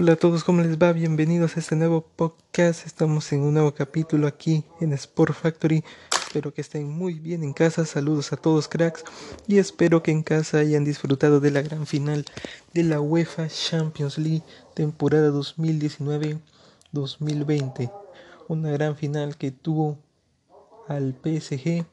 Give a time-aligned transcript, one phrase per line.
[0.00, 0.92] Hola a todos, ¿cómo les va?
[0.92, 2.86] Bienvenidos a este nuevo podcast.
[2.86, 5.82] Estamos en un nuevo capítulo aquí en Sport Factory.
[6.16, 7.84] Espero que estén muy bien en casa.
[7.84, 9.02] Saludos a todos, cracks.
[9.48, 12.26] Y espero que en casa hayan disfrutado de la gran final
[12.74, 17.90] de la UEFA Champions League temporada 2019-2020.
[18.46, 19.98] Una gran final que tuvo
[20.86, 21.84] al PSG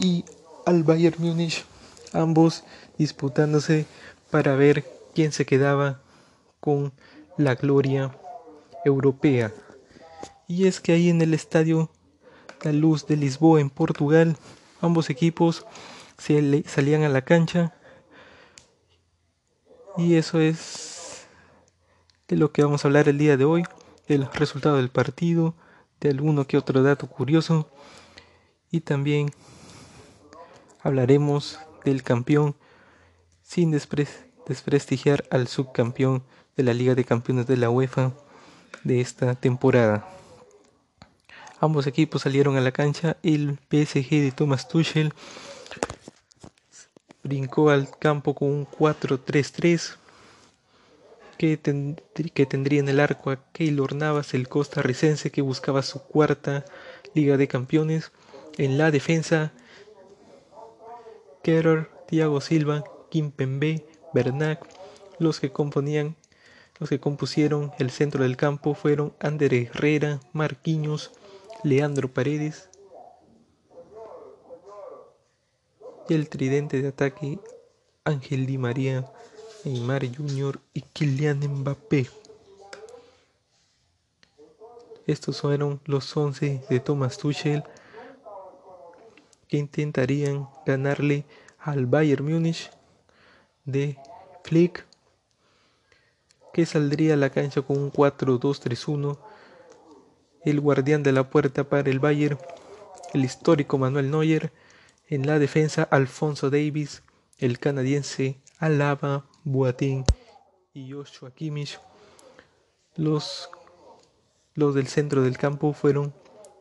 [0.00, 0.24] y
[0.66, 1.64] al Bayern Múnich,
[2.12, 2.64] ambos
[2.98, 3.86] disputándose
[4.32, 6.00] para ver quién se quedaba
[6.60, 6.92] con
[7.36, 8.16] la gloria
[8.84, 9.52] europea.
[10.46, 11.90] Y es que ahí en el estadio
[12.62, 14.36] La Luz de Lisboa en Portugal,
[14.80, 15.66] ambos equipos
[16.16, 17.74] se salían a la cancha.
[19.96, 21.26] Y eso es
[22.28, 23.64] de lo que vamos a hablar el día de hoy,
[24.06, 25.54] del resultado del partido,
[26.00, 27.68] de alguno que otro dato curioso
[28.70, 29.30] y también
[30.82, 32.56] hablaremos del campeón
[33.42, 36.22] sin desprestigiar al subcampeón
[36.58, 38.12] de la Liga de Campeones de la UEFA
[38.82, 40.08] de esta temporada.
[41.60, 43.16] Ambos equipos salieron a la cancha.
[43.22, 45.14] El PSG de Thomas Tuchel
[47.22, 49.94] brincó al campo con un 4-3-3
[51.38, 51.60] que,
[52.34, 56.64] que, tendría en el arco a Keylor Navas, el costarricense que buscaba su cuarta
[57.14, 58.10] Liga de Campeones.
[58.56, 59.52] En la defensa,
[61.44, 64.66] Kerr, Thiago Silva, Kimpembe, Bernac,
[65.20, 66.16] los que componían
[66.78, 71.10] los que compusieron el centro del campo fueron Ander Herrera, Marquinhos,
[71.64, 72.68] Leandro Paredes
[76.08, 77.38] y el tridente de ataque
[78.04, 79.04] Ángel Di María,
[79.64, 80.58] Neymar Jr.
[80.72, 82.08] y Kylian Mbappé.
[85.06, 87.64] Estos fueron los 11 de Thomas Tuchel
[89.48, 91.24] que intentarían ganarle
[91.58, 92.70] al Bayern Múnich
[93.64, 93.98] de
[94.44, 94.87] Flick
[96.52, 99.18] que saldría a la cancha con un 4-2-3-1.
[100.44, 102.38] El guardián de la puerta para el Bayern,
[103.14, 104.52] el histórico Manuel Neuer.
[105.08, 107.02] En la defensa, Alfonso Davis,
[107.38, 110.04] el canadiense Alaba, Boateng
[110.74, 111.80] y Joshua Kimmich.
[112.96, 113.48] Los,
[114.54, 116.12] los del centro del campo fueron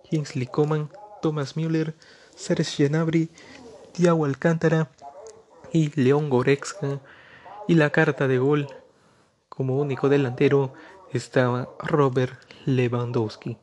[0.10, 0.90] Kingsley Coman,
[1.22, 1.96] Thomas Müller,
[2.36, 3.30] Serge Gnabry,
[3.92, 4.90] Thiago Alcántara
[5.74, 7.02] y León Goretzka.
[7.68, 8.68] Y la carta de gol
[9.58, 10.72] como único delantero
[11.12, 13.58] estaba Robert Lewandowski.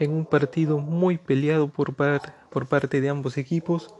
[0.00, 3.94] En un partido muy peleado por, parte de ambos equipos,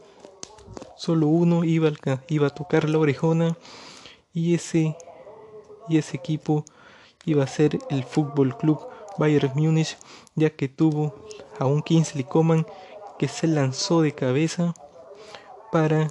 [0.97, 3.57] solo uno iba a, tocar la orejona
[4.33, 4.97] y ese,
[5.87, 6.65] y ese equipo
[7.23, 8.85] iba a ser el Fútbol Club
[9.17, 9.97] Bayern Múnich,
[10.35, 11.15] ya que tuvo
[11.59, 12.65] a un Kingsley Coman
[13.17, 14.73] que se lanzó de cabeza
[15.71, 16.09] para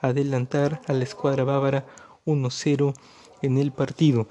[0.00, 1.86] adelantar a la escuadra bávara
[2.24, 2.94] 1-0
[3.42, 4.28] en el partido.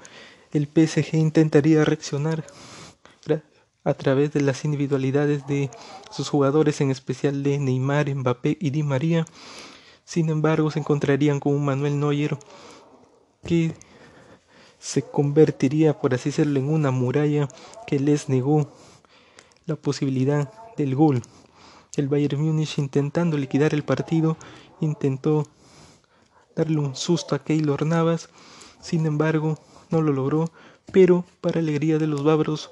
[0.52, 2.44] El PSG intentaría reaccionar
[3.84, 5.70] a través de las individualidades de
[6.10, 9.24] sus jugadores, en especial de Neymar, Mbappé y Di María.
[10.04, 12.38] Sin embargo, se encontrarían con un Manuel Neuer
[13.46, 13.72] que
[14.78, 17.48] se convertiría, por así decirlo, en una muralla
[17.86, 18.70] que les negó
[19.64, 21.22] la posibilidad del gol.
[21.96, 24.36] El Bayern Múnich intentando liquidar el partido,
[24.80, 25.46] intentó
[26.54, 28.28] darle un susto a Keylor Navas,
[28.80, 29.58] sin embargo,
[29.90, 30.50] no lo logró,
[30.92, 32.70] pero para alegría de los bávaros,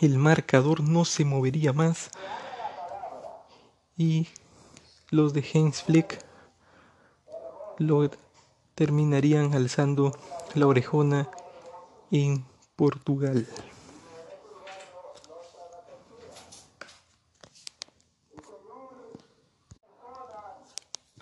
[0.00, 2.10] el marcador no se movería más
[3.96, 4.26] y
[5.10, 5.84] los de Heinz
[7.78, 8.10] lo
[8.74, 10.12] terminarían alzando
[10.54, 11.28] la orejona
[12.10, 12.44] en
[12.76, 13.46] Portugal.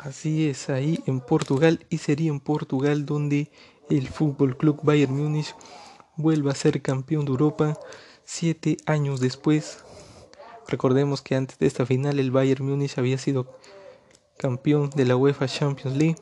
[0.02, 3.50] Así es, ahí en Portugal y sería en Portugal donde
[3.90, 5.54] el Fútbol Club Bayern Múnich
[6.16, 7.78] vuelve a ser campeón de Europa
[8.24, 9.84] siete años después.
[10.68, 13.58] Recordemos que antes de esta final el Bayern Múnich había sido
[14.38, 16.16] campeón de la UEFA Champions League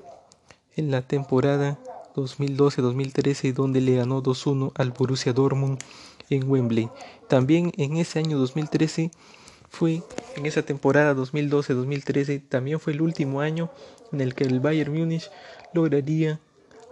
[0.74, 1.78] en la temporada
[2.16, 5.78] 2012-2013 donde le ganó 2-1 al Borussia Dortmund
[6.30, 6.90] en Wembley.
[7.28, 9.12] También en ese año 2013
[9.70, 10.02] fue
[10.36, 13.70] en esa temporada 2012-2013 también fue el último año
[14.12, 15.30] en el que el Bayern Múnich
[15.72, 16.38] lograría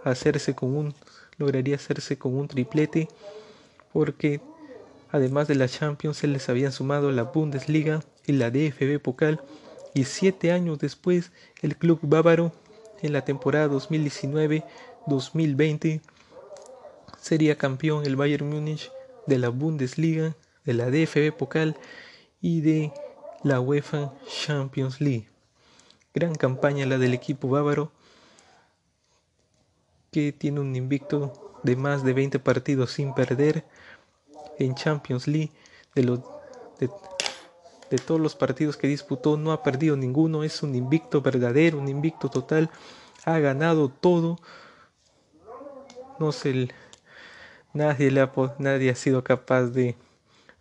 [0.03, 0.95] hacerse con un
[1.37, 3.07] lograría hacerse con un triplete
[3.93, 4.41] porque
[5.11, 9.41] además de la Champions se les habían sumado la Bundesliga y la DFB Pokal
[9.93, 11.31] y siete años después
[11.61, 12.51] el club bávaro
[13.01, 16.01] en la temporada 2019-2020
[17.19, 18.91] sería campeón el Bayern Múnich
[19.25, 20.35] de la Bundesliga,
[20.65, 21.75] de la DFB Pokal
[22.41, 22.93] y de
[23.43, 25.29] la UEFA Champions League.
[26.13, 27.91] Gran campaña la del equipo bávaro
[30.11, 33.65] que tiene un invicto de más de 20 partidos sin perder
[34.57, 35.51] en Champions League.
[35.95, 36.03] De,
[36.79, 40.43] de, todos los partidos que disputó no ha perdido ninguno.
[40.43, 42.69] Es un invicto verdadero, un invicto total.
[43.25, 44.37] Ha ganado todo.
[46.19, 46.69] No sé,
[47.73, 49.95] nadie, le ha, nadie ha sido capaz de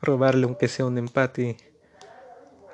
[0.06, 1.56] robarle aunque sea un empate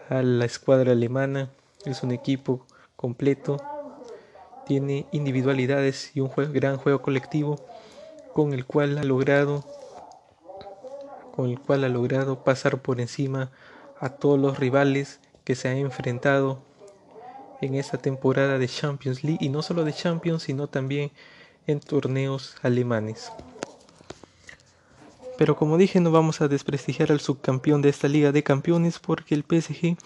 [0.08, 1.50] a la escuadra alemana.
[1.84, 2.64] Es un equipo
[2.96, 3.56] completo,
[4.66, 7.56] tiene individualidades y un gran juego colectivo
[8.32, 9.64] con el cual ha logrado
[11.34, 13.50] con el cual ha logrado pasar por encima
[13.98, 16.58] a todos los rivales que se ha enfrentado
[17.62, 21.10] en esta temporada de Champions League y no solo de Champions sino también
[21.66, 23.32] en torneos alemanes.
[25.42, 29.34] Pero como dije, no vamos a desprestigiar al subcampeón de esta Liga de Campeones porque
[29.34, 29.96] el PSG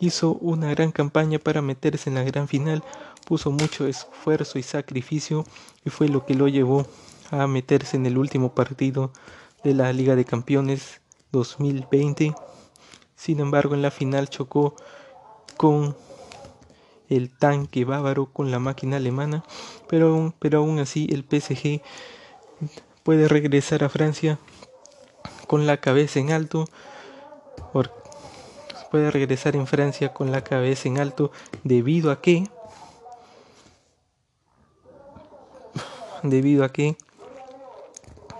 [0.00, 2.82] hizo una gran campaña para meterse en la gran final,
[3.26, 5.44] puso mucho esfuerzo y sacrificio
[5.84, 6.86] y fue lo que lo llevó
[7.30, 9.12] a meterse en el último partido
[9.62, 12.34] de la Liga de Campeones 2020.
[13.16, 14.76] Sin embargo, en la final chocó
[15.58, 15.94] con
[17.10, 19.44] el tanque bávaro, con la máquina alemana,
[19.90, 21.82] pero, pero aún así el PSG
[23.02, 24.38] puede regresar a Francia
[25.46, 26.66] con la cabeza en alto.
[28.90, 31.32] Puede regresar en Francia con la cabeza en alto
[31.64, 32.48] debido a que
[36.22, 36.96] debido a que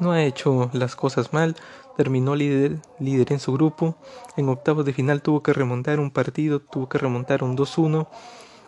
[0.01, 1.57] no ha hecho las cosas mal,
[1.97, 3.97] terminó líder, líder en su grupo,
[4.37, 8.07] en octavos de final tuvo que remontar un partido, tuvo que remontar un 2-1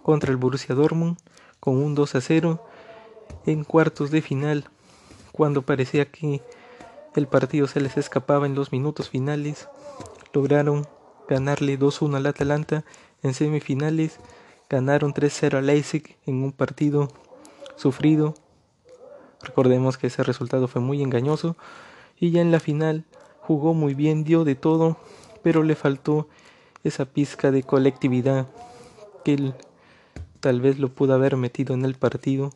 [0.02, 1.18] contra el Borussia Dortmund
[1.60, 2.60] con un 2-0
[3.46, 4.64] en cuartos de final
[5.32, 6.42] cuando parecía que
[7.18, 9.68] el partido se les escapaba en los minutos finales.
[10.32, 10.86] Lograron
[11.28, 12.84] ganarle 2-1 al Atalanta
[13.22, 14.18] en semifinales.
[14.70, 17.08] Ganaron 3-0 al Leipzig en un partido
[17.76, 18.34] sufrido.
[19.42, 21.56] Recordemos que ese resultado fue muy engañoso.
[22.18, 23.04] Y ya en la final
[23.40, 24.96] jugó muy bien, dio de todo,
[25.42, 26.28] pero le faltó
[26.84, 28.46] esa pizca de colectividad
[29.24, 29.54] que él
[30.40, 32.52] tal vez lo pudo haber metido en el partido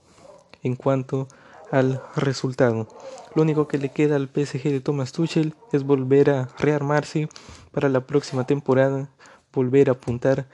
[0.62, 1.28] en cuanto
[1.72, 2.86] al resultado.
[3.34, 7.28] Lo único que le queda al PSG de Thomas Tuchel es volver a rearmarse
[7.72, 9.08] para la próxima temporada,
[9.52, 10.46] volver a apuntar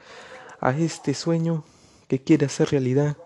[0.60, 1.64] a este sueño
[2.06, 3.16] que quiere hacer realidad,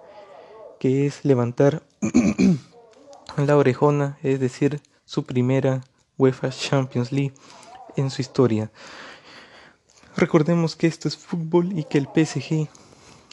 [0.80, 1.82] que es levantar
[3.36, 5.82] la orejona, es decir, su primera
[6.16, 7.34] UEFA Champions League
[7.96, 8.70] en su historia.
[10.16, 12.68] Recordemos que esto es fútbol y que el PSG,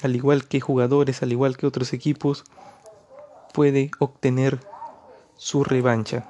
[0.03, 2.43] al igual que jugadores, al igual que otros equipos,
[3.53, 4.59] puede obtener
[5.37, 6.29] su revancha.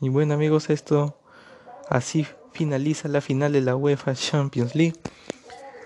[0.00, 1.18] Y bueno amigos, esto
[1.88, 4.98] así finaliza la final de la UEFA Champions League,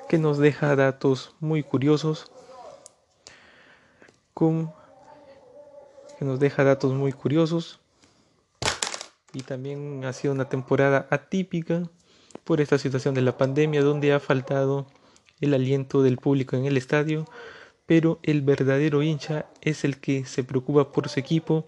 [0.08, 2.30] que nos deja datos muy curiosos,
[4.34, 7.80] que nos deja datos muy curiosos,
[9.32, 11.84] y también ha sido una temporada atípica
[12.44, 14.86] por esta situación de la pandemia, donde ha faltado
[15.40, 17.24] el aliento del público en el estadio,
[17.86, 21.64] pero el verdadero hincha es el que se preocupa por su equipo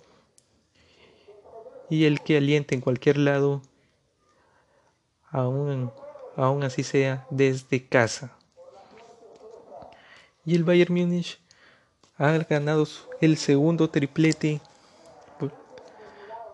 [1.90, 3.62] y el que alienta en cualquier lado,
[5.30, 5.92] aún,
[6.36, 8.36] aún así sea desde casa.
[10.46, 11.40] Y el Bayern Múnich
[12.16, 12.86] ha ganado
[13.20, 14.60] el segundo triplete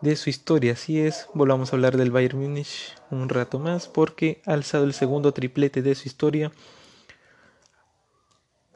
[0.00, 0.72] de su historia.
[0.72, 4.94] Así es, volvamos a hablar del Bayern Múnich un rato más porque ha alzado el
[4.94, 6.52] segundo triplete de su historia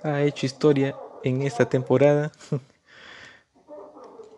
[0.05, 0.95] ha hecho historia
[1.25, 2.31] en esta temporada.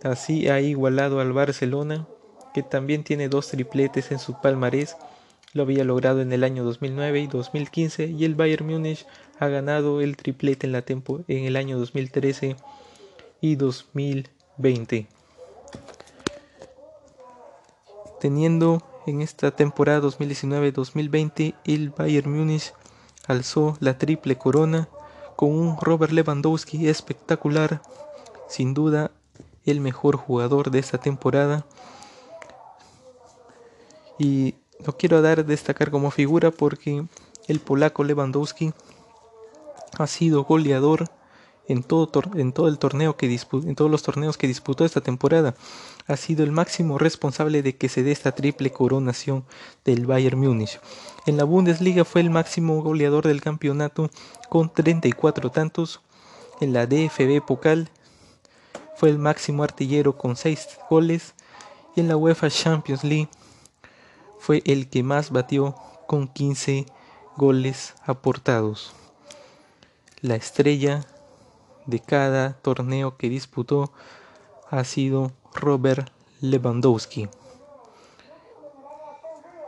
[0.02, 2.06] Así ha igualado al Barcelona,
[2.54, 4.96] que también tiene dos tripletes en su palmarés.
[5.52, 9.06] Lo había logrado en el año 2009 y 2015 y el Bayern Múnich
[9.40, 12.56] ha ganado el triplete en, la tempo en el año 2013
[13.40, 15.06] y 2020.
[18.20, 22.72] Teniendo en esta temporada 2019-2020 el Bayern Múnich
[23.26, 24.88] alzó la triple corona
[25.36, 27.82] con un Robert Lewandowski espectacular,
[28.48, 29.10] sin duda
[29.64, 31.66] el mejor jugador de esta temporada.
[34.18, 37.06] Y lo quiero dar destacar como figura porque
[37.48, 38.72] el polaco Lewandowski
[39.98, 41.10] ha sido goleador
[41.68, 45.54] en todo, en todo el torneo que en todos los torneos que disputó esta temporada.
[46.08, 49.44] Ha sido el máximo responsable de que se dé esta triple coronación
[49.84, 50.80] del Bayern Múnich.
[51.26, 54.10] En la Bundesliga fue el máximo goleador del campeonato
[54.48, 56.00] con 34 tantos.
[56.60, 57.90] En la DFB Pokal
[58.96, 61.34] fue el máximo artillero con 6 goles.
[61.96, 63.28] Y en la UEFA Champions League
[64.38, 65.74] fue el que más batió
[66.06, 66.86] con 15
[67.36, 68.94] goles aportados.
[70.20, 71.04] La estrella
[71.86, 73.92] de cada torneo que disputó
[74.70, 77.28] ha sido Robert Lewandowski.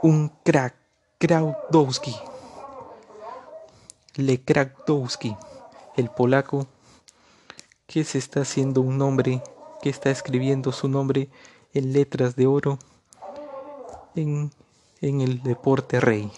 [0.03, 0.77] Un crack,
[1.19, 2.15] Kraudowski.
[4.15, 5.37] Le Kraudowski,
[5.97, 6.67] el polaco
[7.87, 9.43] que se está haciendo un nombre,
[9.83, 11.31] que está escribiendo su nombre
[11.73, 12.79] en letras de oro
[14.15, 14.53] en,
[15.01, 16.31] en el deporte rey.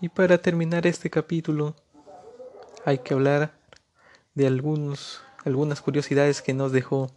[0.00, 1.74] Y para terminar este capítulo
[2.84, 3.57] hay que hablar
[4.34, 7.10] de algunos, algunas curiosidades que nos dejó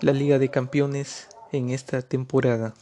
[0.00, 2.74] la Liga de Campeones en esta temporada.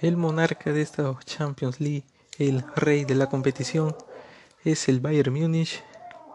[0.00, 2.04] El monarca de esta Champions League,
[2.38, 3.94] el rey de la competición,
[4.64, 5.84] es el Bayern Múnich,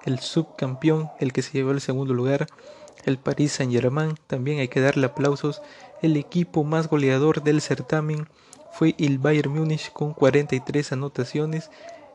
[0.06, 2.48] el subcampeón, el que se llevó el segundo lugar,
[3.06, 5.62] el Paris Saint-Germain, también hay que darle aplausos.
[6.02, 8.28] El equipo más goleador del certamen
[8.72, 11.70] fue el Bayern Múnich con 43 anotaciones.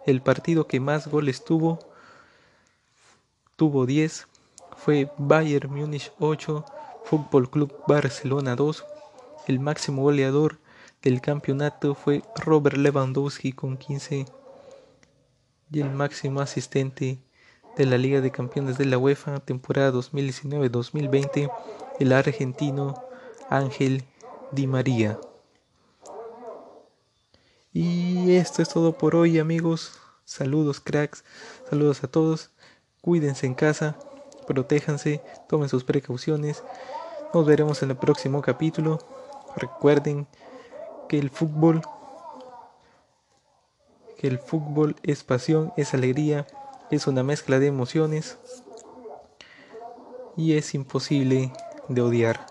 [0.07, 1.79] El partido que más goles tuvo
[3.57, 4.27] tuvo 10
[4.77, 6.65] fue Bayern Múnich 8,
[7.05, 8.85] Fútbol Club Barcelona 2.
[9.47, 10.59] El máximo goleador
[11.03, 14.27] del campeonato fue Robert Lewandowski con 15
[15.73, 17.19] y el máximo asistente
[17.77, 21.50] de la Liga de Campeones de la UEFA temporada 2019-2020,
[21.99, 22.95] el argentino
[23.49, 24.05] Ángel
[24.53, 25.19] Di María.
[27.73, 29.99] Y esto es todo por hoy amigos.
[30.25, 31.25] Saludos cracks,
[31.69, 32.50] saludos a todos.
[33.00, 33.97] Cuídense en casa,
[34.47, 36.62] protéjanse, tomen sus precauciones.
[37.33, 38.99] Nos veremos en el próximo capítulo.
[39.57, 40.27] Recuerden
[41.09, 41.83] que el fútbol
[44.19, 46.47] que el fútbol es pasión, es alegría,
[46.91, 48.39] es una mezcla de emociones
[50.37, 51.53] y es imposible
[51.89, 52.47] de odiar.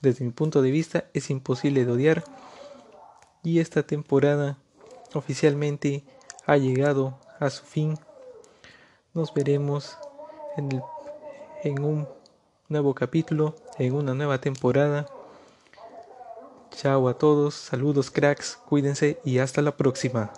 [0.00, 2.24] Desde mi punto de vista es imposible de odiar
[3.42, 4.58] y esta temporada
[5.14, 6.04] oficialmente
[6.46, 7.98] ha llegado a su fin.
[9.14, 9.96] Nos veremos
[10.56, 10.82] en,
[11.62, 12.08] en un
[12.68, 15.06] nuevo capítulo, en una nueva temporada.
[16.70, 20.32] Chao a todos, saludos cracks, cuídense y hasta la próxima.